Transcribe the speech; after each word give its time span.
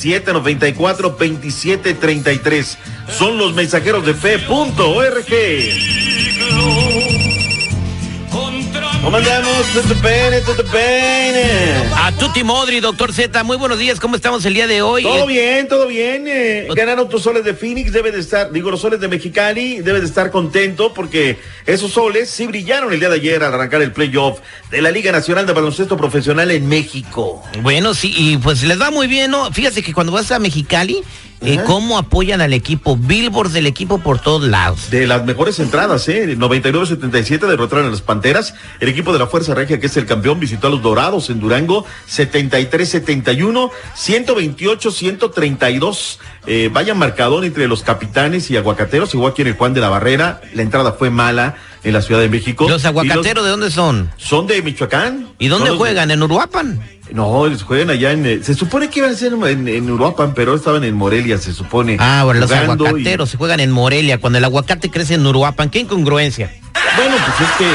323-794-2733. 0.00 2.76
Son 3.18 3.36
los 3.38 3.54
mensajeros 3.54 4.06
de 4.06 4.14
fe.org. 4.14 5.26
¿Cómo 9.02 9.16
andamos? 9.16 9.50
A 11.96 12.12
Tuti 12.12 12.44
Modri, 12.44 12.80
doctor 12.80 13.12
Z, 13.14 13.42
muy 13.44 13.56
buenos 13.56 13.78
días, 13.78 13.98
¿cómo 13.98 14.14
estamos 14.14 14.44
el 14.44 14.52
día 14.52 14.66
de 14.66 14.82
hoy? 14.82 15.02
Todo 15.02 15.26
bien, 15.26 15.68
todo 15.68 15.86
bien. 15.86 16.26
Eh, 16.28 16.68
ganaron 16.74 17.08
tus 17.08 17.22
soles 17.22 17.42
de 17.44 17.54
Phoenix, 17.54 17.92
debe 17.92 18.12
de 18.12 18.20
estar, 18.20 18.52
digo, 18.52 18.70
los 18.70 18.80
soles 18.80 19.00
de 19.00 19.08
Mexicali, 19.08 19.80
debe 19.80 20.00
de 20.00 20.06
estar 20.06 20.30
contento 20.30 20.92
porque 20.92 21.38
esos 21.66 21.92
soles 21.92 22.28
sí 22.28 22.46
brillaron 22.46 22.92
el 22.92 23.00
día 23.00 23.08
de 23.08 23.16
ayer 23.16 23.42
al 23.42 23.54
arrancar 23.54 23.80
el 23.80 23.92
playoff 23.92 24.40
de 24.70 24.82
la 24.82 24.90
Liga 24.90 25.12
Nacional 25.12 25.46
de 25.46 25.54
Baloncesto 25.54 25.96
Profesional 25.96 26.50
en 26.50 26.68
México. 26.68 27.42
Bueno, 27.62 27.94
sí, 27.94 28.12
y 28.14 28.36
pues 28.36 28.62
les 28.64 28.80
va 28.80 28.90
muy 28.90 29.06
bien, 29.06 29.30
¿no? 29.30 29.50
Fíjate 29.50 29.82
que 29.82 29.94
cuando 29.94 30.12
vas 30.12 30.30
a 30.30 30.38
Mexicali, 30.38 31.02
eh, 31.42 31.58
cómo 31.66 31.96
apoyan 31.96 32.40
al 32.40 32.52
equipo, 32.52 32.96
billboards 32.96 33.52
del 33.52 33.66
equipo 33.66 33.98
por 33.98 34.18
todos 34.18 34.48
lados. 34.48 34.90
De 34.90 35.06
las 35.06 35.24
mejores 35.24 35.58
entradas, 35.58 36.06
¿eh? 36.08 36.36
99-77 36.36 37.46
derrotaron 37.46 37.86
a 37.86 37.90
las 37.90 38.02
Panteras. 38.02 38.54
El 38.78 38.90
equipo 38.90 39.12
de 39.12 39.18
la 39.18 39.26
Fuerza 39.26 39.54
Regia, 39.54 39.80
que 39.80 39.86
es 39.86 39.96
el 39.96 40.06
campeón, 40.06 40.38
visitó 40.38 40.66
a 40.66 40.70
los 40.70 40.82
Dorados 40.82 41.30
en 41.30 41.40
Durango, 41.40 41.86
73-71, 42.08 43.70
128-132. 43.96 46.18
Eh, 46.46 46.70
vaya 46.72 46.94
marcador 46.94 47.44
entre 47.44 47.68
los 47.68 47.82
capitanes 47.82 48.50
y 48.50 48.56
aguacateros, 48.56 49.14
igual 49.14 49.32
aquí 49.32 49.42
en 49.42 49.48
el 49.48 49.54
Juan 49.54 49.74
de 49.74 49.80
la 49.80 49.88
Barrera. 49.88 50.40
La 50.54 50.62
entrada 50.62 50.92
fue 50.92 51.10
mala 51.10 51.56
en 51.82 51.92
la 51.92 52.02
Ciudad 52.02 52.20
de 52.20 52.28
México. 52.28 52.68
¿Los 52.68 52.84
aguacateros 52.84 53.44
de 53.44 53.50
dónde 53.50 53.70
son? 53.70 54.10
Son 54.16 54.46
de 54.46 54.62
Michoacán. 54.62 55.28
¿Y 55.38 55.48
dónde 55.48 55.70
juegan? 55.70 56.10
¿En 56.10 56.22
Uruapan? 56.22 56.80
No, 57.12 57.48
juegan 57.66 57.90
allá 57.90 58.12
en. 58.12 58.24
Eh, 58.24 58.40
se 58.42 58.54
supone 58.54 58.88
que 58.88 59.00
iban 59.00 59.12
a 59.12 59.16
ser 59.16 59.32
en, 59.32 59.68
en, 59.68 59.90
Uruapan, 59.90 60.32
pero 60.34 60.54
estaban 60.54 60.84
en 60.84 60.94
Morelia, 60.94 61.38
se 61.38 61.52
supone. 61.52 61.96
Ah, 61.98 62.22
bueno, 62.24 62.40
los 62.40 62.52
aguacateros 62.52 63.30
se 63.30 63.36
juegan 63.36 63.60
en 63.60 63.70
Morelia. 63.72 64.18
Cuando 64.18 64.38
el 64.38 64.44
aguacate 64.44 64.90
crece 64.90 65.14
en 65.14 65.26
Uruapan, 65.26 65.70
¿qué 65.70 65.80
incongruencia? 65.80 66.52
Bueno, 66.96 67.16
pues 67.26 67.48
es 67.48 67.56
que. 67.56 67.70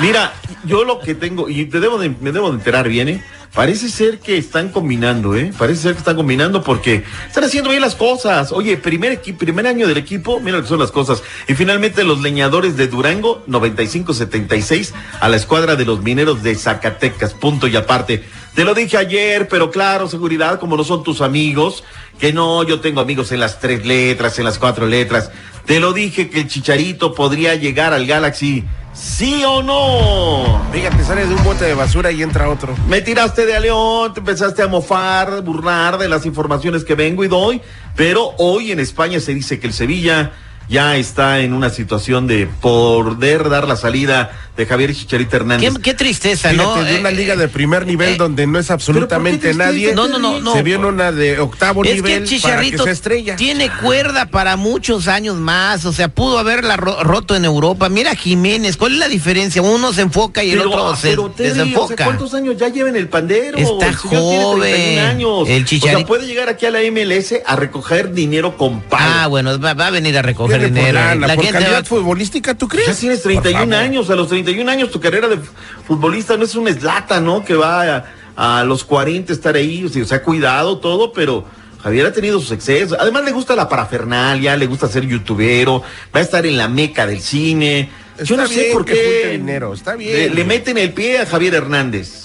Mira, 0.00 0.32
yo 0.64 0.84
lo 0.84 1.00
que 1.00 1.14
tengo, 1.14 1.48
y 1.48 1.66
te 1.66 1.80
debo 1.80 1.98
de, 1.98 2.14
me 2.20 2.32
debo 2.32 2.50
de 2.50 2.56
enterar 2.56 2.88
bien, 2.88 3.08
¿eh? 3.08 3.22
Parece 3.54 3.88
ser 3.88 4.20
que 4.20 4.38
están 4.38 4.68
combinando, 4.68 5.34
¿eh? 5.34 5.52
Parece 5.58 5.82
ser 5.82 5.92
que 5.92 5.98
están 5.98 6.14
combinando 6.14 6.62
porque 6.62 7.02
están 7.26 7.42
haciendo 7.42 7.70
bien 7.70 7.82
las 7.82 7.96
cosas. 7.96 8.52
Oye, 8.52 8.76
primer, 8.76 9.20
primer 9.20 9.66
año 9.66 9.88
del 9.88 9.96
equipo, 9.96 10.38
mira 10.38 10.58
lo 10.58 10.62
que 10.62 10.68
son 10.68 10.78
las 10.78 10.92
cosas. 10.92 11.24
Y 11.48 11.54
finalmente 11.54 12.04
los 12.04 12.20
leñadores 12.20 12.76
de 12.76 12.86
Durango, 12.86 13.44
95-76, 13.48 14.92
a 15.20 15.28
la 15.28 15.36
escuadra 15.36 15.74
de 15.74 15.84
los 15.84 16.00
mineros 16.00 16.44
de 16.44 16.54
Zacatecas, 16.54 17.34
punto 17.34 17.66
y 17.66 17.74
aparte. 17.74 18.22
Te 18.54 18.64
lo 18.64 18.72
dije 18.72 18.96
ayer, 18.96 19.48
pero 19.48 19.72
claro, 19.72 20.08
seguridad, 20.08 20.60
como 20.60 20.76
no 20.76 20.84
son 20.84 21.02
tus 21.02 21.20
amigos, 21.20 21.82
que 22.20 22.32
no, 22.32 22.62
yo 22.62 22.78
tengo 22.78 23.00
amigos 23.00 23.32
en 23.32 23.40
las 23.40 23.58
tres 23.58 23.84
letras, 23.84 24.38
en 24.38 24.44
las 24.44 24.58
cuatro 24.60 24.86
letras. 24.86 25.32
Te 25.66 25.80
lo 25.80 25.92
dije 25.92 26.30
que 26.30 26.40
el 26.40 26.48
chicharito 26.48 27.14
podría 27.14 27.56
llegar 27.56 27.94
al 27.94 28.06
Galaxy 28.06 28.64
¿Sí 28.92 29.44
o 29.44 29.62
no? 29.62 30.60
Fíjate, 30.72 31.04
sales 31.04 31.28
de 31.28 31.34
un 31.34 31.44
bote 31.44 31.64
de 31.64 31.74
basura 31.74 32.10
y 32.10 32.22
entra 32.22 32.48
otro. 32.48 32.74
Me 32.88 33.00
tiraste 33.00 33.46
de 33.46 33.56
a 33.56 33.60
león, 33.60 34.12
te 34.12 34.20
empezaste 34.20 34.62
a 34.62 34.66
mofar, 34.66 35.42
burlar 35.42 35.96
de 35.96 36.08
las 36.08 36.26
informaciones 36.26 36.84
que 36.84 36.96
vengo 36.96 37.22
y 37.22 37.28
doy, 37.28 37.62
pero 37.94 38.34
hoy 38.38 38.72
en 38.72 38.80
España 38.80 39.20
se 39.20 39.32
dice 39.32 39.60
que 39.60 39.68
el 39.68 39.72
Sevilla 39.72 40.32
ya 40.68 40.96
está 40.96 41.40
en 41.40 41.52
una 41.52 41.70
situación 41.70 42.26
de 42.26 42.46
poder 42.46 43.48
dar 43.48 43.66
la 43.66 43.76
salida 43.76 44.30
de 44.60 44.66
Javier 44.66 44.94
Chicharito 44.94 45.36
Hernández. 45.36 45.72
Qué, 45.82 45.94
tristeza, 45.94 46.52
¿no? 46.52 46.84
De 46.84 47.00
una 47.00 47.08
eh, 47.08 47.14
liga 47.14 47.34
de 47.34 47.48
primer 47.48 47.86
nivel 47.86 48.10
eh, 48.10 48.16
donde 48.18 48.46
no 48.46 48.58
es 48.58 48.70
absolutamente 48.70 49.54
nadie. 49.54 49.94
No, 49.94 50.06
no, 50.06 50.18
no, 50.18 50.52
Se 50.52 50.62
vio 50.62 50.76
en 50.76 50.84
una 50.84 51.12
de 51.12 51.40
octavo 51.40 51.82
nivel. 51.82 52.02
que 52.02 52.16
el 52.16 52.24
Chicharito 52.24 52.86
estrella. 52.86 53.36
tiene 53.36 53.70
cuerda 53.82 54.26
para 54.26 54.56
muchos 54.56 55.08
años 55.08 55.36
más. 55.36 55.86
O 55.86 55.94
sea, 55.94 56.08
pudo 56.08 56.38
haberla 56.38 56.76
roto 56.76 57.34
en 57.34 57.46
Europa. 57.46 57.88
Mira 57.88 58.14
Jiménez, 58.14 58.76
¿cuál 58.76 58.92
es 58.92 58.98
la 58.98 59.08
diferencia? 59.08 59.62
Uno 59.62 59.94
se 59.94 60.02
enfoca 60.02 60.44
y 60.44 60.50
el 60.50 60.60
otro 60.60 60.94
se 60.94 61.16
desenfoca. 61.38 62.04
¿Cuántos 62.04 62.34
años 62.34 62.56
ya 62.58 62.68
lleva 62.68 62.90
en 62.90 62.96
el 62.96 63.08
pandero? 63.08 63.56
Está 63.56 63.94
joven. 63.94 64.98
años. 64.98 65.48
El 65.48 65.64
Chicharito. 65.64 65.96
O 65.96 66.00
sea, 66.00 66.06
puede 66.06 66.26
llegar 66.26 66.50
aquí 66.50 66.66
a 66.66 66.70
la 66.70 66.80
MLS 66.90 67.34
a 67.46 67.56
recoger 67.56 68.12
dinero 68.12 68.58
con 68.58 68.82
pago. 68.82 69.02
Ah, 69.02 69.26
bueno, 69.26 69.58
va, 69.58 69.70
a 69.70 69.90
venir 69.90 70.18
a 70.18 70.22
recoger 70.22 70.70
la, 70.70 71.34
por 71.34 71.48
calidad 71.48 71.84
futbolística, 71.86 72.54
¿tú 72.54 72.68
crees? 72.68 72.88
Ya 72.88 72.94
tienes 72.94 73.22
31 73.22 73.74
años, 73.74 74.10
a 74.10 74.16
los 74.16 74.30
31 74.50 74.70
años 74.70 74.90
tu 74.90 75.00
carrera 75.00 75.28
de 75.28 75.38
futbolista 75.86 76.36
no 76.36 76.44
es 76.44 76.54
un 76.54 76.66
eslata, 76.66 77.20
¿no? 77.20 77.44
Que 77.44 77.54
va 77.54 78.04
a, 78.36 78.64
los 78.64 78.84
40 78.84 79.32
estar 79.32 79.54
ahí, 79.54 79.84
o 79.84 80.04
sea, 80.04 80.22
cuidado 80.22 80.78
todo, 80.78 81.12
pero 81.12 81.44
Javier 81.82 82.06
ha 82.06 82.12
tenido 82.12 82.40
sus 82.40 82.50
excesos. 82.52 82.96
Además 82.98 83.24
le 83.24 83.32
gusta 83.32 83.54
la 83.54 83.68
parafernalia, 83.68 84.56
le 84.56 84.66
gusta 84.66 84.88
ser 84.88 85.06
youtubero, 85.06 85.82
va 86.14 86.20
a 86.20 86.22
estar 86.22 86.46
en 86.46 86.56
la 86.56 86.66
meca 86.66 87.06
del 87.06 87.20
cine. 87.20 87.90
Yo 88.24 88.36
no 88.36 88.46
sé 88.46 88.70
por 88.72 88.84
qué 88.84 89.30
dinero, 89.32 89.72
está 89.72 89.94
bien. 89.94 90.34
le 90.34 90.44
meten 90.44 90.78
el 90.78 90.92
pie 90.92 91.20
a 91.20 91.26
Javier 91.26 91.54
Hernández. 91.54 92.19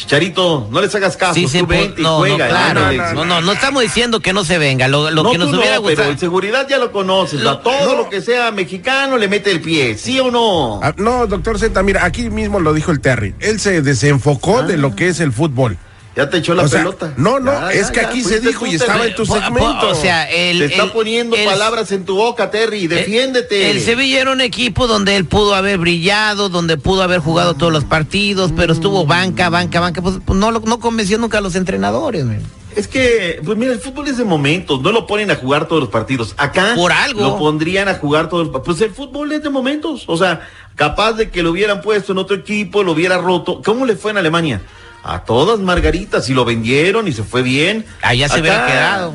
Chicharito, 0.00 0.66
no 0.70 0.80
les 0.80 0.94
hagas 0.94 1.16
caso, 1.18 1.34
sí, 1.34 1.62
pues, 1.66 1.98
no, 1.98 2.18
juega. 2.18 2.72
No, 3.14 3.24
no, 3.26 3.42
no, 3.42 3.52
estamos 3.52 3.82
diciendo 3.82 4.20
que 4.20 4.32
no 4.32 4.44
se 4.44 4.56
venga, 4.56 4.88
lo, 4.88 5.06
que 5.30 5.36
nos 5.36 5.52
hubiera 5.52 5.76
gustado. 5.76 5.96
Pero 5.96 6.10
en 6.10 6.18
seguridad 6.18 6.66
ya 6.68 6.78
lo 6.78 6.90
conoces, 6.90 7.44
a 7.44 7.60
todo 7.60 7.96
lo 7.96 8.08
que 8.08 8.22
sea 8.22 8.50
mexicano 8.50 9.18
le 9.18 9.28
mete 9.28 9.50
el 9.50 9.60
pie, 9.60 9.98
¿sí 9.98 10.18
o 10.18 10.30
no? 10.30 10.80
Ah, 10.82 10.94
no, 10.96 11.26
doctor 11.26 11.58
Z, 11.58 11.82
mira, 11.82 12.04
aquí 12.04 12.30
mismo 12.30 12.60
lo 12.60 12.72
dijo 12.72 12.92
el 12.92 13.00
Terry, 13.00 13.34
él 13.40 13.60
se 13.60 13.82
desenfocó 13.82 14.62
de 14.62 14.78
lo 14.78 14.88
ah. 14.88 14.96
que 14.96 15.08
es 15.08 15.20
el 15.20 15.32
fútbol. 15.32 15.76
Ya 16.16 16.28
te 16.28 16.38
echó 16.38 16.54
la 16.54 16.66
pelota. 16.66 17.14
No, 17.16 17.38
no, 17.38 17.70
es 17.70 17.90
que 17.90 18.00
aquí 18.00 18.22
se 18.22 18.40
dijo 18.40 18.66
y 18.66 18.74
estaba 18.74 19.06
en 19.06 19.14
tu 19.14 19.24
segmento. 19.24 19.88
O 19.88 19.94
sea, 19.94 20.28
él. 20.30 20.58
Te 20.58 20.64
está 20.66 20.92
poniendo 20.92 21.36
palabras 21.44 21.92
en 21.92 22.04
tu 22.04 22.16
boca, 22.16 22.50
Terry, 22.50 22.88
defiéndete. 22.88 23.70
El, 23.70 23.80
Sevilla 23.80 24.20
era 24.20 24.32
un 24.32 24.40
equipo 24.40 24.86
donde 24.86 25.16
él 25.16 25.24
pudo 25.24 25.54
haber 25.54 25.78
brillado, 25.78 26.48
donde 26.48 26.76
pudo 26.76 27.02
haber 27.02 27.20
jugado 27.20 27.54
todos 27.54 27.72
los 27.72 27.84
partidos, 27.84 28.52
pero 28.56 28.72
estuvo 28.72 29.06
banca, 29.06 29.50
banca, 29.50 29.80
banca. 29.80 30.02
Pues, 30.02 30.16
pues 30.24 30.38
no, 30.38 30.50
no 30.50 30.80
convenció 30.80 31.16
nunca 31.18 31.38
a 31.38 31.40
los 31.40 31.54
entrenadores, 31.54 32.26
Es 32.74 32.88
que, 32.88 33.40
pues 33.44 33.56
mira, 33.56 33.72
el 33.72 33.78
fútbol 33.78 34.08
es 34.08 34.18
de 34.18 34.24
momentos, 34.24 34.82
no 34.82 34.90
lo 34.90 35.06
ponen 35.06 35.30
a 35.30 35.36
jugar 35.36 35.68
todos 35.68 35.80
los 35.80 35.90
partidos. 35.90 36.34
Acá 36.38 36.72
por 36.74 36.90
algo 36.92 37.22
lo 37.22 37.38
pondrían 37.38 37.88
a 37.88 37.94
jugar 37.94 38.28
todos 38.28 38.48
los 38.48 38.62
Pues 38.62 38.80
el 38.80 38.90
fútbol 38.90 39.30
es 39.32 39.44
de 39.44 39.50
momentos, 39.50 40.04
o 40.08 40.16
sea, 40.16 40.48
capaz 40.74 41.12
de 41.12 41.30
que 41.30 41.42
lo 41.44 41.52
hubieran 41.52 41.82
puesto 41.82 42.12
en 42.12 42.18
otro 42.18 42.36
equipo, 42.36 42.82
lo 42.82 42.92
hubiera 42.92 43.18
roto. 43.18 43.62
¿Cómo 43.64 43.86
le 43.86 43.94
fue 43.94 44.10
en 44.10 44.18
Alemania? 44.18 44.60
A 45.02 45.24
todas 45.24 45.60
margaritas 45.60 46.28
y 46.28 46.34
lo 46.34 46.44
vendieron 46.44 47.08
y 47.08 47.12
se 47.12 47.22
fue 47.22 47.42
bien. 47.42 47.86
Allá 48.02 48.28
se 48.28 48.40
hubiera 48.40 48.66
quedado. 48.66 49.14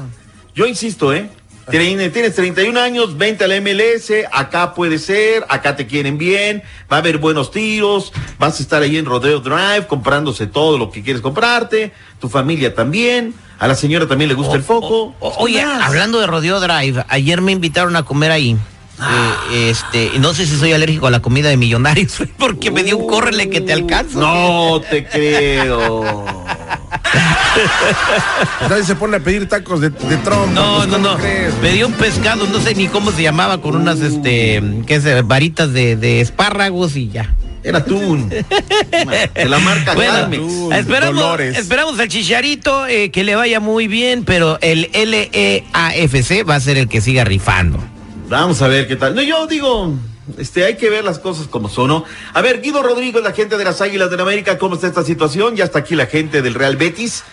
Yo 0.55 0.65
insisto, 0.65 1.13
¿eh? 1.13 1.29
Tienes, 1.69 2.13
tienes 2.13 2.35
31 2.35 2.79
años, 2.79 3.17
vente 3.17 3.43
al 3.43 3.61
MLS, 3.61 4.11
acá 4.31 4.75
puede 4.75 4.99
ser, 4.99 5.43
acá 5.49 5.75
te 5.75 5.87
quieren 5.87 6.17
bien, 6.17 6.61
va 6.91 6.97
a 6.97 6.99
haber 6.99 7.17
buenos 7.17 7.49
tiros, 7.49 8.13
vas 8.37 8.59
a 8.59 8.63
estar 8.63 8.83
ahí 8.83 8.97
en 8.97 9.05
Rodeo 9.05 9.39
Drive 9.39 9.87
comprándose 9.87 10.45
todo 10.45 10.77
lo 10.77 10.91
que 10.91 11.01
quieres 11.01 11.23
comprarte, 11.23 11.91
tu 12.19 12.29
familia 12.29 12.75
también, 12.75 13.33
a 13.57 13.67
la 13.67 13.73
señora 13.73 14.07
también 14.07 14.27
le 14.27 14.35
gusta 14.35 14.55
el 14.55 14.61
foco. 14.61 15.15
oye, 15.19 15.61
hablando 15.61 16.19
de 16.19 16.27
Rodeo 16.27 16.59
Drive, 16.59 17.03
ayer 17.07 17.41
me 17.41 17.51
invitaron 17.51 17.95
a 17.95 18.03
comer 18.03 18.31
ahí. 18.31 18.57
Eh, 19.01 19.69
este, 19.69 20.11
no 20.19 20.33
sé 20.33 20.45
si 20.45 20.55
soy 20.57 20.71
alérgico 20.73 21.07
a 21.07 21.11
la 21.11 21.21
comida 21.21 21.49
de 21.49 21.57
millonarios, 21.57 22.23
porque 22.37 22.71
me 22.71 22.83
dio 22.83 22.97
un 22.97 23.07
córrele 23.07 23.49
que 23.49 23.61
te 23.61 23.73
alcanza. 23.73 24.19
No 24.19 24.81
te 24.89 25.05
creo. 25.05 26.03
Nadie 28.69 28.83
se 28.83 28.95
pone 28.95 29.17
a 29.17 29.19
pedir 29.19 29.47
tacos 29.47 29.81
de, 29.81 29.89
de 29.89 30.17
trompa. 30.17 30.51
No, 30.51 30.77
pues, 30.77 30.87
no, 30.87 30.97
no. 30.97 31.17
Me 31.61 31.71
dio 31.71 31.87
un 31.87 31.93
pescado, 31.93 32.47
no 32.47 32.59
sé 32.59 32.75
ni 32.75 32.87
cómo 32.87 33.11
se 33.11 33.21
llamaba, 33.21 33.61
con 33.61 33.75
unas 33.75 33.99
este, 33.99 34.61
qué 34.85 35.01
sé, 35.01 35.21
varitas 35.21 35.73
de, 35.73 36.21
espárragos 36.21 36.95
y 36.95 37.09
ya. 37.09 37.33
Era 37.63 37.79
atún. 37.79 38.29
de 38.29 38.45
la 39.49 39.57
marca 39.57 39.95
bueno, 39.95 40.71
esperamos, 40.75 41.39
esperamos 41.39 41.99
al 41.99 42.07
chicharito 42.09 42.85
eh, 42.85 43.09
que 43.09 43.23
le 43.23 43.35
vaya 43.35 43.59
muy 43.59 43.87
bien, 43.87 44.23
pero 44.23 44.59
el 44.61 44.89
LEAFC 44.93 46.47
va 46.47 46.55
a 46.55 46.59
ser 46.59 46.77
el 46.77 46.87
que 46.87 47.01
siga 47.01 47.23
rifando. 47.23 47.79
Vamos 48.27 48.61
a 48.61 48.67
ver 48.67 48.87
qué 48.87 48.95
tal. 48.95 49.15
No, 49.15 49.21
yo 49.21 49.47
digo, 49.47 49.93
este, 50.37 50.65
hay 50.65 50.77
que 50.77 50.89
ver 50.89 51.03
las 51.03 51.19
cosas 51.19 51.47
como 51.47 51.69
son, 51.69 51.87
¿no? 51.89 52.05
A 52.33 52.41
ver, 52.41 52.61
Guido 52.61 52.81
Rodríguez, 52.81 53.23
la 53.23 53.33
gente 53.33 53.57
de 53.57 53.63
las 53.63 53.81
Águilas 53.81 54.09
del 54.09 54.21
América, 54.21 54.57
¿cómo 54.57 54.75
está 54.75 54.87
esta 54.87 55.03
situación? 55.03 55.55
Ya 55.55 55.65
está 55.65 55.79
aquí 55.79 55.95
la 55.95 56.07
gente 56.07 56.41
del 56.41 56.55
Real 56.55 56.75
Betis. 56.75 57.23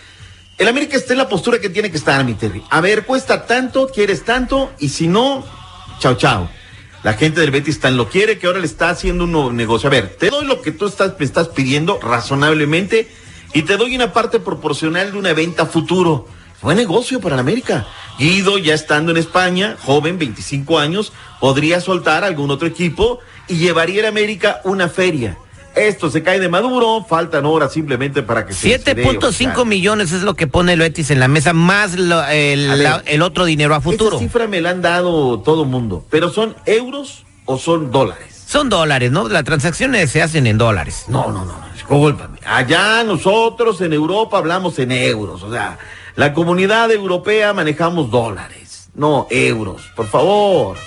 El 0.57 0.67
América 0.67 0.95
está 0.95 1.13
en 1.13 1.19
la 1.19 1.29
postura 1.29 1.59
que 1.59 1.69
tiene 1.69 1.89
que 1.89 1.97
estar, 1.97 2.23
mi 2.23 2.35
Terry. 2.35 2.63
A 2.69 2.79
ver, 2.79 3.05
cuesta 3.05 3.47
tanto, 3.47 3.87
quieres 3.87 4.23
tanto, 4.23 4.71
y 4.77 4.89
si 4.89 5.07
no, 5.07 5.43
Chao, 5.99 6.15
chao. 6.15 6.49
La 7.03 7.13
gente 7.13 7.41
del 7.41 7.51
Betis 7.51 7.79
tan 7.79 7.97
lo 7.97 8.09
quiere 8.09 8.37
que 8.37 8.47
ahora 8.47 8.59
le 8.59 8.65
está 8.65 8.89
haciendo 8.89 9.25
un 9.25 9.31
nuevo 9.31 9.51
negocio. 9.51 9.87
A 9.87 9.91
ver, 9.91 10.15
te 10.17 10.29
doy 10.29 10.45
lo 10.45 10.61
que 10.61 10.71
tú 10.71 10.87
estás, 10.87 11.13
me 11.17 11.25
estás 11.25 11.49
pidiendo 11.49 11.99
razonablemente 12.01 13.09
y 13.53 13.61
te 13.63 13.77
doy 13.77 13.95
una 13.95 14.13
parte 14.13 14.39
proporcional 14.39 15.11
de 15.11 15.17
una 15.17 15.33
venta 15.33 15.65
futuro. 15.65 16.27
Buen 16.63 16.77
negocio 16.77 17.19
para 17.19 17.35
la 17.35 17.41
América. 17.41 17.85
Guido, 18.17 18.57
ya 18.57 18.73
estando 18.73 19.11
en 19.11 19.17
España, 19.17 19.75
joven, 19.83 20.17
25 20.17 20.79
años, 20.79 21.11
podría 21.41 21.81
soltar 21.81 22.23
a 22.23 22.27
algún 22.27 22.51
otro 22.51 22.67
equipo 22.67 23.19
y 23.49 23.57
llevaría 23.57 24.05
a 24.05 24.07
América 24.07 24.61
una 24.63 24.87
feria. 24.87 25.37
Esto 25.75 26.09
se 26.09 26.23
cae 26.23 26.39
de 26.39 26.47
maduro, 26.47 27.05
faltan 27.07 27.45
horas 27.45 27.73
simplemente 27.73 28.23
para 28.23 28.45
que 28.45 28.53
se 28.53 28.79
7.5 28.79 29.65
millones 29.65 30.13
es 30.13 30.21
lo 30.21 30.35
que 30.35 30.47
pone 30.47 30.73
el 30.73 30.79
Betis 30.79 31.11
en 31.11 31.19
la 31.19 31.27
mesa, 31.27 31.51
más 31.51 31.95
el, 31.95 33.21
otro 33.21 33.43
dinero 33.43 33.75
a 33.75 33.81
futuro. 33.81 34.15
Esa 34.15 34.25
cifra 34.25 34.47
me 34.47 34.61
la 34.61 34.69
han 34.69 34.81
dado 34.81 35.41
todo 35.41 35.65
mundo, 35.65 36.05
pero 36.09 36.29
¿son 36.29 36.55
euros 36.65 37.25
o 37.43 37.57
son 37.57 37.91
dólares? 37.91 38.45
Son 38.47 38.69
dólares, 38.69 39.11
¿no? 39.11 39.27
Las 39.27 39.43
transacciones 39.43 40.11
se 40.11 40.21
hacen 40.21 40.47
en 40.47 40.57
dólares. 40.57 41.05
No, 41.09 41.29
no, 41.29 41.43
no, 41.43 41.55
discúlpame. 41.73 42.37
Allá 42.45 43.03
nosotros 43.03 43.81
en 43.81 43.91
Europa 43.91 44.37
hablamos 44.37 44.77
en 44.79 44.91
euros, 44.91 45.41
o 45.41 45.51
sea, 45.51 45.79
la 46.15 46.33
comunidad 46.33 46.91
europea 46.91 47.53
manejamos 47.53 48.11
dólares, 48.11 48.89
no 48.93 49.27
euros, 49.29 49.89
por 49.95 50.07
favor. 50.07 50.77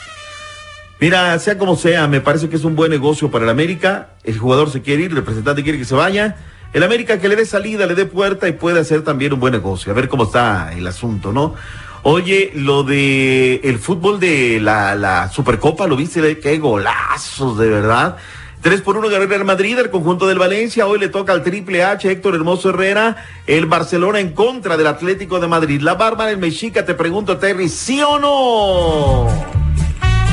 Mira, 1.00 1.38
sea 1.38 1.58
como 1.58 1.76
sea, 1.76 2.06
me 2.06 2.20
parece 2.20 2.49
que 2.49 2.56
es 2.56 2.64
un 2.64 2.75
buen 2.75 2.90
negocio 2.90 3.31
para 3.31 3.44
el 3.44 3.50
América. 3.50 4.14
El 4.25 4.38
jugador 4.38 4.70
se 4.70 4.82
quiere 4.82 5.02
ir, 5.02 5.11
el 5.11 5.17
representante 5.17 5.62
quiere 5.62 5.78
que 5.78 5.84
se 5.84 5.94
vaya. 5.94 6.37
El 6.73 6.82
América 6.82 7.19
que 7.19 7.28
le 7.28 7.37
dé 7.37 7.44
salida, 7.44 7.87
le 7.87 7.94
dé 7.94 8.06
puerta 8.06 8.49
y 8.49 8.52
puede 8.52 8.81
hacer 8.81 9.02
también 9.02 9.32
un 9.32 9.40
buen 9.40 9.52
negocio. 9.52 9.93
A 9.93 9.94
ver 9.94 10.08
cómo 10.08 10.25
está 10.25 10.73
el 10.73 10.87
asunto, 10.87 11.32
¿no? 11.32 11.55
Oye, 12.02 12.52
lo 12.55 12.84
de 12.84 13.56
el 13.64 13.79
fútbol 13.79 14.20
de 14.20 14.61
la, 14.61 14.94
la 14.94 15.29
Supercopa, 15.29 15.87
¿lo 15.87 15.96
viste? 15.96 16.38
Qué 16.38 16.58
golazos, 16.58 17.58
de 17.58 17.69
verdad. 17.69 18.17
3 18.62 18.81
por 18.81 18.97
1 18.97 19.08
ganó 19.08 19.23
el 19.23 19.29
Real 19.29 19.44
Madrid, 19.44 19.79
el 19.79 19.91
conjunto 19.91 20.26
del 20.26 20.38
Valencia. 20.38 20.87
Hoy 20.87 20.99
le 20.99 21.08
toca 21.08 21.32
al 21.32 21.43
Triple 21.43 21.85
H, 21.85 22.11
Héctor 22.11 22.35
Hermoso 22.35 22.70
Herrera, 22.70 23.17
el 23.47 23.67
Barcelona 23.67 24.20
en 24.20 24.32
contra 24.32 24.76
del 24.76 24.87
Atlético 24.87 25.38
de 25.38 25.47
Madrid. 25.47 25.81
La 25.81 25.94
Bárbara, 25.94 26.31
el 26.31 26.38
Mexica, 26.38 26.85
te 26.85 26.94
pregunto, 26.94 27.38
Terry, 27.38 27.69
¿sí 27.69 28.00
o 28.03 28.19
no? 28.19 29.56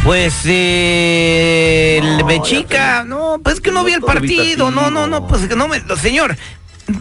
Pues 0.03 0.41
eh, 0.45 2.01
el 2.01 2.23
Bechica, 2.25 3.05
no, 3.05 3.39
pues 3.41 3.61
que 3.61 3.71
no 3.71 3.85
vi 3.85 3.93
el 3.93 4.01
partido, 4.01 4.69
no, 4.69 4.91
no, 4.91 5.07
no, 5.07 5.27
pues 5.27 5.47
que 5.47 5.55
no 5.55 5.69
me, 5.69 5.79
señor, 5.95 6.35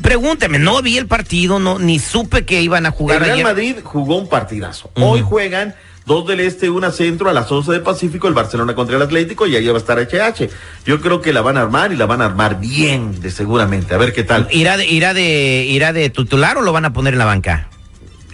pregúnteme, 0.02 0.60
no 0.60 0.80
vi 0.82 0.98
el 0.98 1.08
partido, 1.08 1.58
no, 1.58 1.80
ni 1.80 1.98
supe 1.98 2.44
que 2.44 2.62
iban 2.62 2.86
a 2.86 2.92
jugar. 2.92 3.18
El 3.18 3.24
Real 3.24 3.42
Madrid 3.42 3.76
jugó 3.82 4.18
un 4.18 4.28
partidazo. 4.28 4.92
Hoy 4.94 5.20
juegan 5.20 5.74
dos 6.06 6.26
del 6.26 6.40
este, 6.40 6.70
una 6.70 6.90
centro 6.90 7.28
a 7.28 7.32
las 7.32 7.50
11 7.50 7.72
del 7.72 7.82
Pacífico, 7.82 8.28
el 8.28 8.34
Barcelona 8.34 8.74
contra 8.74 8.96
el 8.96 9.02
Atlético 9.02 9.46
y 9.46 9.56
ahí 9.56 9.66
va 9.66 9.74
a 9.74 9.78
estar 9.78 9.98
HH. 9.98 10.48
Yo 10.84 11.00
creo 11.00 11.20
que 11.20 11.32
la 11.32 11.42
van 11.42 11.56
a 11.56 11.62
armar 11.62 11.92
y 11.92 11.96
la 11.96 12.06
van 12.06 12.22
a 12.22 12.26
armar 12.26 12.60
bien, 12.60 13.20
de 13.20 13.30
seguramente. 13.30 13.94
A 13.94 13.98
ver 13.98 14.12
qué 14.12 14.24
tal. 14.24 14.48
¿Irá 14.50 14.76
de, 14.76 14.86
irá 14.86 15.14
de, 15.14 15.64
irá 15.68 15.92
de 15.92 16.10
titular 16.10 16.58
o 16.58 16.62
lo 16.62 16.72
van 16.72 16.84
a 16.84 16.92
poner 16.92 17.14
en 17.14 17.18
la 17.18 17.26
banca? 17.26 17.68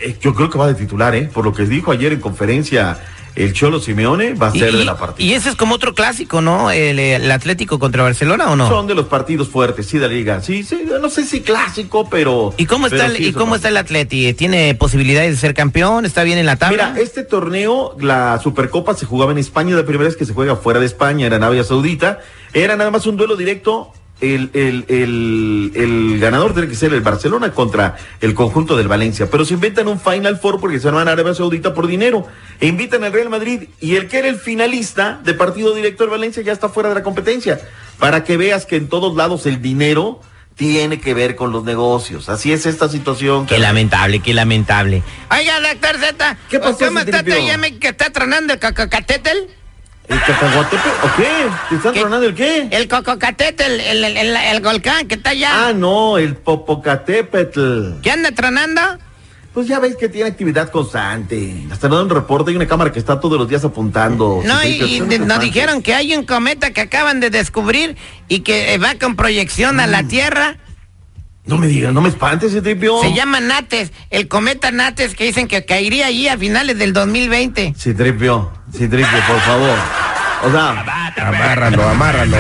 Eh, 0.01 0.17
yo 0.21 0.35
creo 0.35 0.49
que 0.49 0.59
va 0.59 0.67
de 0.69 0.75
titular, 0.75 1.15
¿eh? 1.15 1.29
Por 1.33 1.45
lo 1.45 1.53
que 1.53 1.65
dijo 1.67 1.91
ayer 1.91 2.13
en 2.13 2.21
conferencia 2.21 2.99
el 3.39 3.53
Cholo 3.53 3.81
Simeone 3.81 4.35
va 4.35 4.49
a 4.49 4.53
ser 4.53 4.73
de 4.73 4.85
la 4.85 4.97
partida. 4.97 5.27
Y 5.27 5.33
ese 5.33 5.51
es 5.51 5.55
como 5.55 5.77
otro 5.77 5.95
clásico, 5.95 6.41
¿no? 6.41 6.71
El, 6.71 6.99
Atlético 7.31 7.79
contra 7.79 8.03
Barcelona 8.03 8.51
o 8.51 8.57
no? 8.57 8.69
Son 8.69 8.87
de 8.87 8.95
los 8.95 9.07
partidos 9.07 9.49
fuertes, 9.49 9.87
sí, 9.87 9.99
de 9.99 10.09
la 10.09 10.15
liga. 10.15 10.41
Sí, 10.41 10.65
sí, 10.65 10.85
no 11.01 11.09
sé 11.09 11.25
si 11.25 11.43
clásico, 11.43 12.09
pero. 12.11 12.53
¿Y 12.57 12.67
cómo 12.67 12.87
está, 12.87 13.07
el, 13.07 13.23
¿y 13.23 13.33
cómo 13.33 13.55
está 13.55 13.69
el 13.69 13.77
Atleti? 13.77 14.33
¿Tiene 14.35 14.75
posibilidades 14.75 15.31
de 15.31 15.37
ser 15.37 15.55
campeón? 15.55 16.05
¿Está 16.05 16.25
bien 16.25 16.39
en 16.39 16.47
la 16.47 16.57
tabla? 16.57 16.91
Mira, 16.91 17.01
este 17.01 17.23
torneo, 17.23 17.97
la 18.01 18.41
Supercopa 18.43 18.95
se 18.95 19.07
jugaba 19.07 19.33
en 19.33 19.39
España, 19.39 19.77
la 19.77 19.85
primera 19.85 20.05
vez 20.05 20.17
que 20.17 20.25
se 20.25 20.33
juega 20.35 20.57
fuera 20.57 20.81
de 20.81 20.87
España, 20.87 21.27
era 21.27 21.37
en 21.37 21.43
Arabia 21.45 21.65
Saudita. 21.65 22.21
Era 22.53 22.77
nada 22.77 22.91
más 22.91 23.07
un 23.07 23.17
duelo 23.17 23.37
directo 23.37 23.93
el, 24.21 24.51
el, 24.53 24.85
el, 24.89 25.73
el, 25.75 26.19
ganador 26.19 26.53
tiene 26.53 26.69
que 26.69 26.75
ser 26.75 26.93
el 26.93 27.01
Barcelona 27.01 27.53
contra 27.53 27.97
el 28.21 28.35
conjunto 28.35 28.77
del 28.77 28.89
Valencia. 28.89 29.31
Pero 29.31 29.45
se 29.45 29.55
inventan 29.55 29.89
un 29.89 30.01
Final 30.01 30.39
Four 30.39 30.61
porque 30.61 30.81
se 30.81 30.91
van 30.91 31.09
a 31.09 31.13
Arabia 31.13 31.35
Saudita 31.35 31.75
por 31.75 31.87
dinero. 31.87 32.27
E 32.61 32.67
invitan 32.67 33.05
al 33.05 33.13
Real 33.13 33.29
Madrid 33.29 33.69
y 33.81 33.97
el 33.97 34.09
que 34.09 34.19
era 34.19 34.29
el 34.29 34.37
finalista 34.37 35.21
de 35.25 35.35
partido 35.35 35.75
directo 35.75 36.03
del 36.05 36.11
Valencia 36.11 36.43
ya 36.43 36.53
está 36.53 36.69
fuera 36.69 36.89
de 36.89 36.97
la 36.97 37.03
competencia. 37.03 37.61
Para 37.99 38.25
que 38.25 38.37
veas 38.37 38.67
que 38.67 38.77
en 38.77 38.89
todos 38.89 39.17
lados 39.17 39.47
el 39.47 39.63
dinero 39.63 40.21
tiene 40.57 41.01
que 41.01 41.15
ver 41.15 41.37
con 41.37 41.53
los 41.53 41.63
negocios. 41.63 42.29
Así 42.29 42.53
es 42.53 42.67
esta 42.67 42.89
situación. 42.89 43.47
Qué 43.47 43.59
lamentable, 43.59 44.19
qué 44.19 44.35
lamentable. 44.35 45.05
Oiga, 45.31 45.61
doctor 45.61 45.97
Z, 46.01 46.37
¿qué 46.51 46.59
pasó? 46.59 46.87
¿Cómo 46.87 46.99
está, 46.99 47.23
que 47.23 47.89
está 47.89 48.11
tronando 48.11 48.53
el 48.53 48.59
cacacatetel? 48.59 49.58
¿El 50.09 50.21
cacahuatepe 50.23 50.89
o 51.03 51.17
qué? 51.17 51.29
¿Te 51.69 51.75
están 51.77 51.95
tronando 51.95 52.27
el 52.27 52.35
qué? 52.35 52.69
El 52.71 52.89
cococatete, 52.89 53.67
el, 53.67 53.81
el, 53.81 54.17
el, 54.17 54.37
el, 54.37 54.61
volcán 54.63 55.07
que 55.07 55.17
está 55.17 55.31
allá. 55.31 55.69
Ah, 55.69 55.73
no, 55.75 56.17
el 56.17 56.35
popocatépetl. 56.35 58.01
¿Qué 58.03 58.11
anda 58.11 58.31
tronando? 58.33 58.81
Pues 59.53 59.67
ya 59.67 59.81
veis 59.81 59.97
que 59.97 60.09
tiene 60.09 60.31
actividad 60.31 60.71
constante. 60.71 61.67
Hasta 61.71 61.89
dando 61.89 62.05
un 62.05 62.11
reporte, 62.11 62.51
hay 62.51 62.57
una 62.57 62.67
cámara 62.67 62.91
que 62.91 62.99
está 62.99 63.21
todos 63.21 63.39
los 63.39 63.49
días 63.49 63.65
apuntando. 63.65 64.41
No, 64.45 64.65
y, 64.65 65.01
nos 65.01 65.41
dijeron 65.41 65.83
que 65.83 65.95
hay 65.95 66.15
un 66.15 66.25
cometa 66.25 66.71
que 66.71 66.81
acaban 66.81 67.21
de 67.21 67.29
descubrir 67.29 67.97
y 68.29 68.41
que 68.41 68.79
va 68.79 68.95
con 68.95 69.17
proyección 69.17 69.81
a 69.81 69.87
la 69.87 70.05
mm. 70.05 70.09
Tierra. 70.09 70.57
No 71.49 71.57
me 71.57 71.67
digas, 71.67 71.95
no 71.95 72.03
me 72.03 72.11
espantes, 72.11 72.51
ese 72.51 72.61
tripio. 72.61 73.01
Se 73.01 73.15
llama 73.15 73.41
Nates, 73.41 73.91
el 74.11 74.29
cometa 74.29 74.71
Nates 74.71 75.15
que 75.15 75.25
dicen 75.25 75.49
que 75.49 75.65
caería 75.65 76.07
allí 76.07 76.29
a 76.29 76.37
finales 76.37 76.77
del 76.77 76.93
2020. 76.93 77.73
Sí, 77.75 77.95
tripio, 77.95 78.53
sí, 78.71 78.87
tripio, 78.87 79.19
por 79.27 79.41
favor. 79.41 79.79
O 80.45 80.51
sea, 80.51 81.13
amárralo, 81.17 81.89
amárralo. 81.89 82.37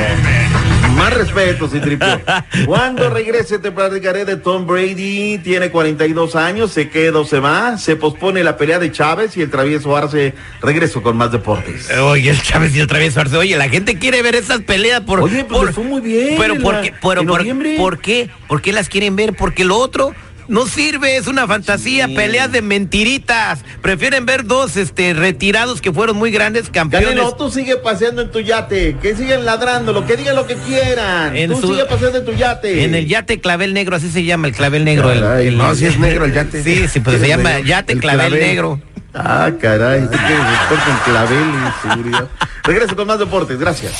Más 0.98 1.14
respeto, 1.14 1.68
Citripio. 1.68 2.20
Cuando 2.66 3.08
regrese 3.10 3.58
te 3.58 3.70
platicaré 3.70 4.24
de 4.24 4.36
Tom 4.36 4.66
Brady. 4.66 5.38
Tiene 5.38 5.70
42 5.70 6.36
años, 6.36 6.72
se 6.72 6.88
queda 6.88 7.20
o 7.20 7.24
se 7.24 7.40
va. 7.40 7.78
Se 7.78 7.96
pospone 7.96 8.42
la 8.42 8.56
pelea 8.56 8.78
de 8.78 8.92
Chávez 8.92 9.36
y 9.36 9.42
el 9.42 9.50
travieso 9.50 9.96
Arce 9.96 10.34
regreso 10.60 11.02
con 11.02 11.16
más 11.16 11.32
deportes. 11.32 11.90
Oye, 11.98 12.30
el 12.30 12.42
Chávez 12.42 12.74
y 12.74 12.80
el 12.80 12.86
travieso 12.86 13.20
Arce. 13.20 13.36
Oye, 13.36 13.56
la 13.56 13.68
gente 13.68 13.98
quiere 13.98 14.22
ver 14.22 14.34
esas 14.34 14.60
peleas 14.60 15.00
por... 15.02 15.20
Oye, 15.20 15.44
pues 15.44 15.74
fue 15.74 15.84
muy 15.84 16.00
bien. 16.00 16.36
Pero, 16.38 16.56
¿por 16.56 16.80
qué, 16.80 16.92
pero, 17.00 17.24
por, 17.24 17.98
qué? 17.98 18.30
¿Por 18.46 18.60
qué 18.60 18.72
las 18.72 18.88
quieren 18.88 19.16
ver? 19.16 19.34
Porque 19.34 19.64
lo 19.64 19.76
otro 19.76 20.14
no 20.48 20.66
sirve, 20.66 21.16
es 21.16 21.26
una 21.26 21.46
fantasía, 21.46 22.08
peleas 22.08 22.50
de 22.50 22.62
mentiritas. 22.62 23.60
Prefieren 23.82 24.26
ver 24.26 24.44
dos 24.44 24.76
este, 24.76 25.14
retirados 25.14 25.80
que 25.80 25.92
fueron 25.92 26.16
muy 26.16 26.30
grandes 26.30 26.70
campeones. 26.70 27.14
No, 27.14 27.34
tú 27.34 27.50
sigue 27.50 27.76
paseando 27.76 28.22
en 28.22 28.30
tu 28.30 28.40
yate, 28.40 28.96
que 29.00 29.14
siguen 29.14 29.44
ladrando, 29.44 29.92
lo 29.92 30.06
que 30.06 30.16
digan 30.16 30.34
lo 30.34 30.46
que 30.46 30.56
quieran. 30.56 31.34
tú 31.60 31.68
sigue 31.68 31.84
paseando 31.84 32.18
en 32.18 32.24
tu 32.24 32.32
yate. 32.32 32.84
En 32.84 32.94
el 32.94 33.06
yate 33.06 33.40
clavel 33.40 33.74
negro, 33.74 33.96
así 33.96 34.10
se 34.10 34.24
llama 34.24 34.48
el 34.48 34.54
clavel 34.54 34.84
negro. 34.84 35.12
el, 35.12 35.56
no, 35.56 35.74
si 35.74 35.86
es 35.86 35.98
negro 35.98 36.24
el 36.24 36.32
yate. 36.32 36.62
Sí, 36.62 36.88
sí, 36.88 37.00
pues 37.00 37.20
se 37.20 37.28
llama 37.28 37.60
yate 37.60 37.98
clavel, 37.98 38.32
negro. 38.32 38.80
Ah, 39.14 39.50
caray, 39.60 40.02
¿tú 40.02 40.16
quieres 40.16 40.46
con 40.68 41.12
clavel 41.12 41.38
y 41.38 41.88
seguridad? 41.88 42.28
Regreso 42.62 42.94
con 42.94 43.06
más 43.06 43.18
deportes, 43.18 43.58
gracias. 43.58 43.92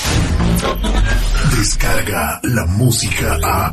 Descarga 1.57 2.41
la 2.43 2.67
música 2.67 3.39
a. 3.43 3.73